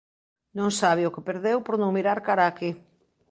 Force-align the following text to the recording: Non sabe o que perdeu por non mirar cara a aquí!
Non 0.57 0.69
sabe 0.81 1.03
o 1.05 1.13
que 1.15 1.25
perdeu 1.29 1.57
por 1.63 1.75
non 1.81 1.95
mirar 1.97 2.19
cara 2.27 2.43
a 2.45 2.51
aquí! 2.51 2.69